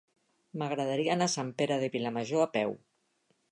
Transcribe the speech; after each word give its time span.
M'agradaria 0.61 1.11
anar 1.17 1.27
a 1.29 1.33
Sant 1.35 1.53
Pere 1.61 1.79
de 1.85 1.91
Vilamajor 1.99 2.49
a 2.49 2.51
peu. 2.59 2.77